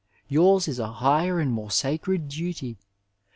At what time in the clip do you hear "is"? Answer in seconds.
0.67-0.79